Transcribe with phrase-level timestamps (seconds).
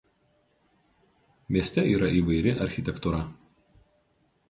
[1.57, 3.25] Mieste yra įvairi architektūra.